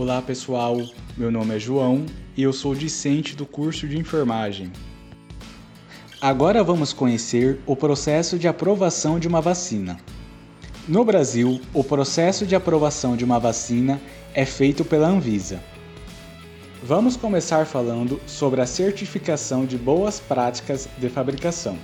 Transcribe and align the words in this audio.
Olá 0.00 0.22
pessoal, 0.22 0.80
meu 1.16 1.28
nome 1.28 1.56
é 1.56 1.58
João 1.58 2.06
e 2.36 2.44
eu 2.44 2.52
sou 2.52 2.72
discente 2.72 3.34
do 3.34 3.44
curso 3.44 3.88
de 3.88 3.98
enfermagem. 3.98 4.70
Agora 6.20 6.62
vamos 6.62 6.92
conhecer 6.92 7.58
o 7.66 7.74
processo 7.74 8.38
de 8.38 8.46
aprovação 8.46 9.18
de 9.18 9.26
uma 9.26 9.40
vacina. 9.40 9.98
No 10.86 11.04
Brasil, 11.04 11.60
o 11.74 11.82
processo 11.82 12.46
de 12.46 12.54
aprovação 12.54 13.16
de 13.16 13.24
uma 13.24 13.40
vacina 13.40 14.00
é 14.34 14.44
feito 14.44 14.84
pela 14.84 15.08
Anvisa. 15.08 15.60
Vamos 16.80 17.16
começar 17.16 17.66
falando 17.66 18.20
sobre 18.24 18.60
a 18.60 18.66
certificação 18.66 19.66
de 19.66 19.76
boas 19.76 20.20
práticas 20.20 20.88
de 20.96 21.08
fabricação. 21.08 21.76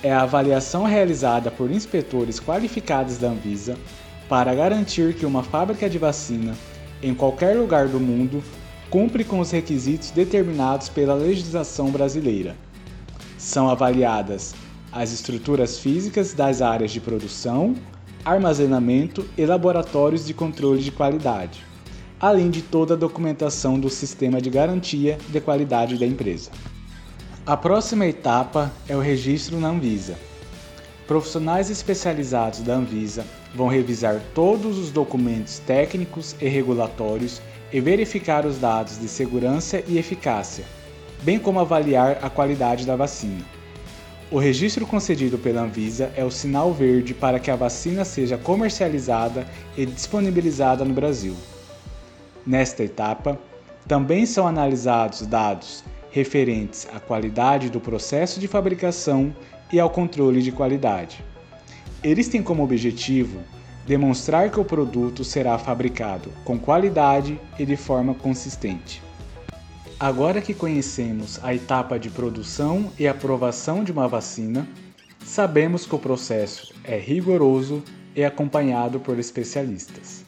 É 0.00 0.12
a 0.12 0.22
avaliação 0.22 0.84
realizada 0.84 1.50
por 1.50 1.72
inspetores 1.72 2.38
qualificados 2.38 3.18
da 3.18 3.30
Anvisa 3.30 3.76
para 4.28 4.54
garantir 4.54 5.14
que 5.14 5.26
uma 5.26 5.42
fábrica 5.42 5.90
de 5.90 5.98
vacina, 5.98 6.54
em 7.02 7.14
qualquer 7.14 7.56
lugar 7.56 7.88
do 7.88 8.00
mundo, 8.00 8.42
cumpre 8.88 9.24
com 9.24 9.40
os 9.40 9.50
requisitos 9.50 10.10
determinados 10.10 10.88
pela 10.88 11.14
legislação 11.14 11.90
brasileira. 11.90 12.56
São 13.38 13.68
avaliadas 13.68 14.54
as 14.92 15.12
estruturas 15.12 15.78
físicas 15.78 16.34
das 16.34 16.60
áreas 16.60 16.90
de 16.90 17.00
produção, 17.00 17.74
armazenamento 18.24 19.24
e 19.38 19.46
laboratórios 19.46 20.26
de 20.26 20.34
controle 20.34 20.82
de 20.82 20.90
qualidade 20.90 21.70
além 22.20 22.50
de 22.50 22.60
toda 22.60 22.92
a 22.92 22.96
documentação 22.96 23.80
do 23.80 23.88
sistema 23.88 24.40
de 24.40 24.50
garantia 24.50 25.18
de 25.30 25.40
qualidade 25.40 25.96
da 25.96 26.06
empresa. 26.06 26.50
A 27.46 27.56
próxima 27.56 28.06
etapa 28.06 28.70
é 28.86 28.94
o 28.94 29.00
registro 29.00 29.58
na 29.58 29.68
Anvisa. 29.68 30.16
Profissionais 31.10 31.70
especializados 31.70 32.60
da 32.60 32.74
Anvisa 32.74 33.26
vão 33.52 33.66
revisar 33.66 34.22
todos 34.32 34.78
os 34.78 34.92
documentos 34.92 35.58
técnicos 35.58 36.36
e 36.40 36.46
regulatórios 36.46 37.42
e 37.72 37.80
verificar 37.80 38.46
os 38.46 38.58
dados 38.58 38.96
de 38.96 39.08
segurança 39.08 39.82
e 39.88 39.98
eficácia, 39.98 40.64
bem 41.22 41.36
como 41.36 41.58
avaliar 41.58 42.20
a 42.22 42.30
qualidade 42.30 42.86
da 42.86 42.94
vacina. 42.94 43.44
O 44.30 44.38
registro 44.38 44.86
concedido 44.86 45.36
pela 45.36 45.62
Anvisa 45.62 46.12
é 46.14 46.24
o 46.24 46.30
sinal 46.30 46.72
verde 46.72 47.12
para 47.12 47.40
que 47.40 47.50
a 47.50 47.56
vacina 47.56 48.04
seja 48.04 48.38
comercializada 48.38 49.48
e 49.76 49.84
disponibilizada 49.84 50.84
no 50.84 50.94
Brasil. 50.94 51.34
Nesta 52.46 52.84
etapa, 52.84 53.36
também 53.84 54.24
são 54.26 54.46
analisados 54.46 55.26
dados 55.26 55.82
referentes 56.12 56.86
à 56.94 57.00
qualidade 57.00 57.68
do 57.68 57.80
processo 57.80 58.38
de 58.38 58.46
fabricação 58.46 59.34
e 59.72 59.78
ao 59.78 59.90
controle 59.90 60.42
de 60.42 60.52
qualidade. 60.52 61.24
Eles 62.02 62.28
têm 62.28 62.42
como 62.42 62.62
objetivo 62.62 63.40
demonstrar 63.86 64.50
que 64.50 64.60
o 64.60 64.64
produto 64.64 65.24
será 65.24 65.58
fabricado 65.58 66.30
com 66.44 66.58
qualidade 66.58 67.40
e 67.58 67.64
de 67.64 67.76
forma 67.76 68.14
consistente. 68.14 69.02
Agora 69.98 70.40
que 70.40 70.54
conhecemos 70.54 71.38
a 71.42 71.54
etapa 71.54 71.98
de 71.98 72.08
produção 72.08 72.90
e 72.98 73.06
aprovação 73.06 73.84
de 73.84 73.92
uma 73.92 74.08
vacina, 74.08 74.66
sabemos 75.24 75.84
que 75.84 75.94
o 75.94 75.98
processo 75.98 76.72
é 76.84 76.98
rigoroso 76.98 77.82
e 78.16 78.24
acompanhado 78.24 78.98
por 78.98 79.18
especialistas. 79.18 80.24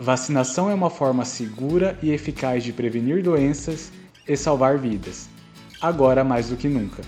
Vacinação 0.00 0.70
é 0.70 0.74
uma 0.74 0.90
forma 0.90 1.24
segura 1.24 1.96
e 2.02 2.10
eficaz 2.10 2.64
de 2.64 2.72
prevenir 2.72 3.22
doenças 3.22 3.92
e 4.26 4.36
salvar 4.36 4.78
vidas, 4.78 5.28
agora 5.80 6.24
mais 6.24 6.48
do 6.48 6.56
que 6.56 6.68
nunca. 6.68 7.02